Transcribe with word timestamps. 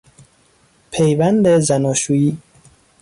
پیوند 0.91 1.57
زناشویی 1.59 2.37